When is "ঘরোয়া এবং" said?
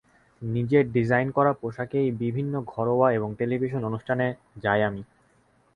2.67-3.29